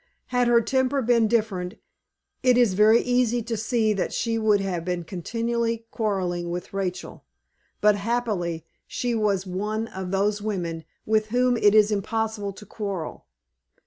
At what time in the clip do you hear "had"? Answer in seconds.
0.33-0.47